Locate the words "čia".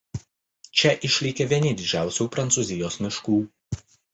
0.81-0.93